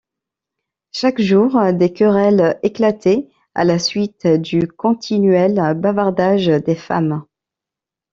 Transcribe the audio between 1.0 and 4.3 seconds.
jour, des querelles éclataient, à la suite